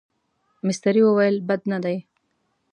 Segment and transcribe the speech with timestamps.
[0.65, 1.97] مستري وویل بد نه دي.